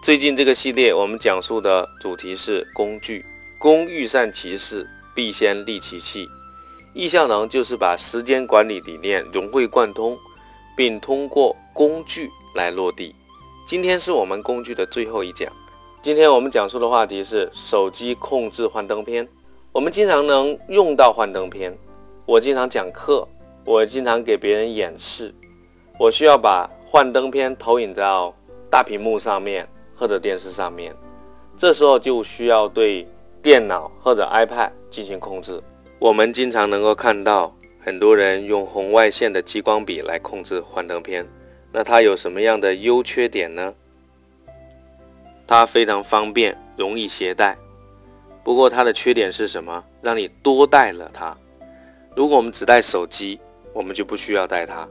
[0.00, 3.24] 最近这个系列，我们讲述的主题是工具。
[3.58, 6.26] 工欲善其事，必先利其器。
[6.94, 10.16] 易效能就是把时间管理理念融会贯通，
[10.76, 13.12] 并通过工具来落地。
[13.66, 15.52] 今天是我们工具的最后一讲。
[16.00, 19.28] 今天我们讲述的话题是手机控制幻灯片。
[19.72, 21.76] 我们经常能用到幻灯片。
[22.24, 23.28] 我经常讲课，
[23.64, 25.34] 我经常给别人演示。
[25.98, 28.32] 我需要把幻灯片投影到
[28.70, 29.68] 大屏幕上面。
[29.98, 30.94] 或者电视上面，
[31.56, 33.04] 这时候就需要对
[33.42, 35.60] 电脑或者 iPad 进行控制。
[35.98, 41.26] 我们经常能够看到很多人用红外线的激光笔来控制幻灯片，
[41.72, 43.74] 那它有什么样的优缺点呢？
[45.46, 47.56] 它非常方便，容易携带。
[48.44, 49.84] 不过它的缺点是什么？
[50.00, 51.36] 让你多带了它。
[52.14, 53.40] 如果我们只带手机，
[53.72, 54.88] 我们就不需要带它。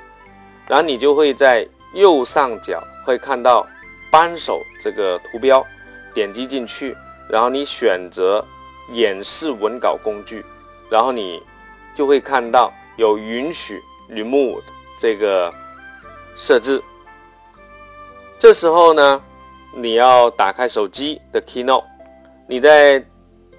[0.68, 3.66] 然后你就会在右上角会看到
[4.10, 5.64] 扳手这个图标，
[6.14, 6.96] 点击进去，
[7.28, 8.44] 然后你选择
[8.92, 10.44] 演示文稿工具，
[10.90, 11.42] 然后你
[11.94, 14.62] 就会看到有允许 remove
[14.98, 15.52] 这个
[16.36, 16.82] 设置。
[18.38, 19.22] 这时候呢，
[19.74, 21.84] 你要打开手机的 Keynote，
[22.46, 23.04] 你在。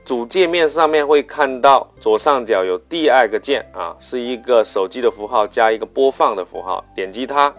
[0.06, 7.54] 主界面上面会看到左上角有第二个键啊，是一个手机的符号加一个播放的符号，点击它，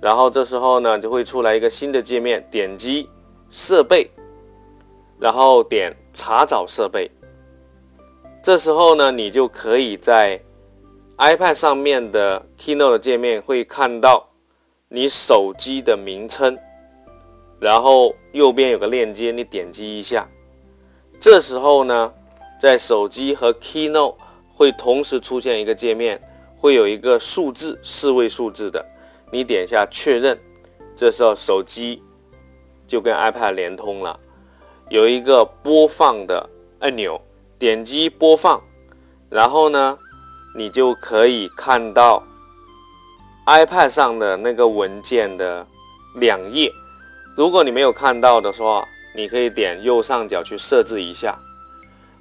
[0.00, 3.08] 然后这时候呢就会出来一个新的界面，点击
[3.50, 4.10] 设备，
[5.18, 7.10] 然后点查找设备，
[8.42, 10.38] 这时候呢你就可以在
[11.16, 14.28] iPad 上面的 Keynote 界面会看到
[14.90, 16.58] 你手机的名称，
[17.58, 20.28] 然后右边有个链接，你点击一下。
[21.18, 22.12] 这时候呢，
[22.60, 24.14] 在手机和 Keynote
[24.54, 26.20] 会同时出现一个界面，
[26.56, 28.84] 会有一个数字四位数字的，
[29.32, 30.38] 你点一下确认，
[30.94, 32.02] 这时候手机
[32.86, 34.18] 就跟 iPad 连通了，
[34.88, 37.20] 有一个播放的按钮，
[37.58, 38.62] 点击播放，
[39.28, 39.98] 然后呢，
[40.56, 42.22] 你就可以看到
[43.46, 45.66] iPad 上的那个文件的
[46.16, 46.70] 两页，
[47.36, 48.86] 如果你没有看到的话。
[49.16, 51.34] 你可以点右上角去设置一下，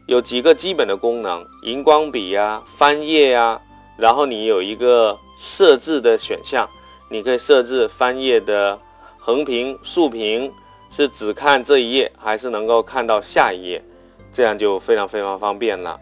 [0.05, 3.59] 有几个基本的功能，荧光笔呀、翻页呀，
[3.97, 6.65] 然后你有一个设置的选项，
[7.09, 8.79] 你可以设置翻页的
[9.17, 10.49] 横屏、竖屏，
[10.89, 13.83] 是只看这一页，还是能够看到下一页，
[14.31, 15.99] 这样就非常非常方便了。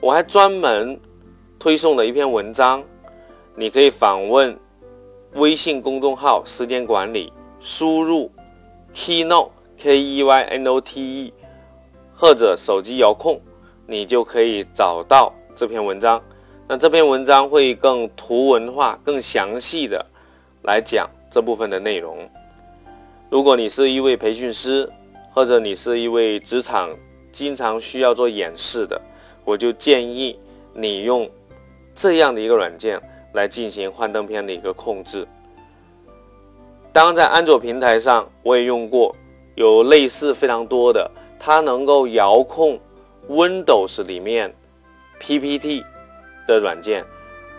[0.00, 0.96] 我还专门
[1.58, 2.84] 推送了一篇文章，
[3.56, 4.56] 你可以访问
[5.32, 8.30] 微信公众号“时间管理”，输入
[8.94, 9.55] Keynote。
[9.78, 11.34] K E Y N O T E，
[12.14, 13.40] 或者手机遥控，
[13.86, 16.22] 你就可以找到这篇文章。
[16.68, 20.04] 那这篇文章会更图文化、更详细的
[20.62, 22.28] 来讲这部分的内容。
[23.30, 24.90] 如果你是一位培训师，
[25.32, 26.90] 或者你是一位职场
[27.30, 29.00] 经常需要做演示的，
[29.44, 30.38] 我就建议
[30.72, 31.28] 你用
[31.94, 33.00] 这样的一个软件
[33.34, 35.26] 来进行幻灯片的一个控制。
[36.92, 39.14] 当然，在安卓平台上我也用过，
[39.56, 42.78] 有类似非常多的，它能够遥控
[43.28, 44.54] Windows 里面
[45.18, 45.82] PPT
[46.46, 47.02] 的软件，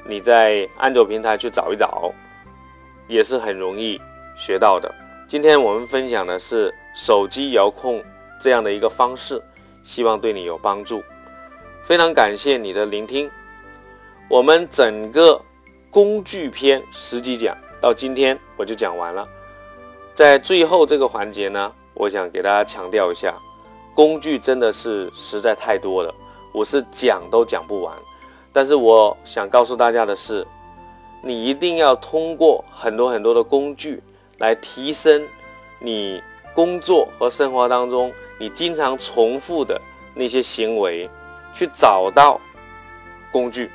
[0.05, 2.13] 你在安卓平台去找一找，
[3.07, 3.99] 也是很容易
[4.37, 4.93] 学到的。
[5.27, 8.01] 今天我们分享的是手机遥控
[8.39, 9.41] 这样的一个方式，
[9.83, 11.03] 希望对你有帮助。
[11.83, 13.27] 非常感谢你的聆听，
[14.29, 15.41] 我们整个
[15.89, 17.57] 工具篇十几讲。
[17.81, 19.27] 到今天我就讲完了，
[20.13, 23.33] 在最后这个环节呢，我想给大家强调一下，
[23.93, 26.13] 工具真的是实在太多了，
[26.51, 27.93] 我是讲都讲不完。
[28.53, 30.45] 但是我想告诉大家的是，
[31.21, 34.01] 你一定要通过很多很多的工具
[34.37, 35.27] 来提升
[35.79, 36.21] 你
[36.53, 39.79] 工作和生活当中你经常重复的
[40.13, 41.09] 那些行为，
[41.53, 42.39] 去找到
[43.31, 43.71] 工具。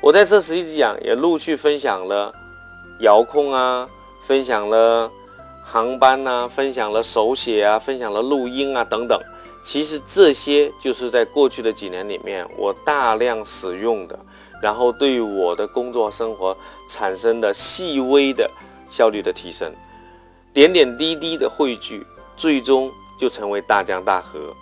[0.00, 2.34] 我在这十几讲也陆续分享了。
[3.00, 3.88] 遥控啊，
[4.26, 5.10] 分享了
[5.72, 9.20] 航班呐，分享了手写啊，分享了录音啊等等。
[9.62, 14.18] 其实这些就是在过去的几年里面我大量使用的，
[14.60, 16.56] 然后对我的工作生活
[16.88, 18.50] 产生的细微的
[18.90, 19.72] 效率的提升，
[20.52, 22.04] 点点滴滴的汇聚，
[22.36, 24.52] 最终就成为大江大河。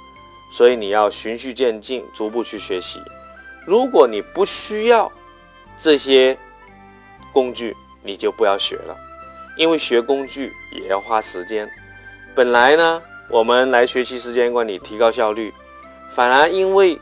[0.53, 2.99] 所以你要循序渐进，逐步去学习。
[3.65, 5.11] 如果你不需要
[5.79, 6.37] 这些
[7.33, 8.95] 工具，你就不要学了，
[9.59, 11.69] 因为学工具也要花时间。
[12.33, 15.53] 本来呢，我们来学习时间管理，提高效率，
[16.11, 16.97] 反而因为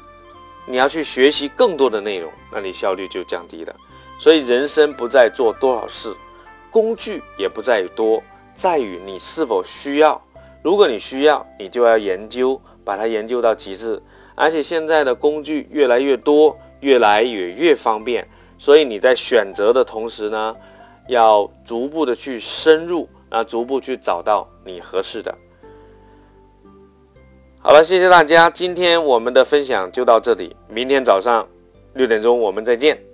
[0.67, 3.77] 你要去学习更多的内容，那你效率就降低了。
[4.19, 6.17] 所以人生不在做多少事，
[6.71, 8.23] 工具也不在于多，
[8.55, 10.21] 在于你是否需要。
[10.63, 14.03] 如果你需要，你就要研究，把它研究到极致。
[14.35, 18.27] 而且现在的工具越来越多，越来越越方便，
[18.59, 20.57] 所以你在选择的同时呢。
[21.09, 25.37] 要逐步的去深入，啊，逐步去找到你合适的。
[27.59, 31.47] 好了，谢谢大家，今天我们的分享就到这里，明天早上
[31.95, 33.06] 六点钟我们再见。